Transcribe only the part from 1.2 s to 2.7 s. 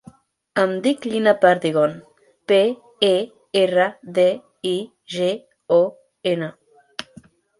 Perdigon: pe,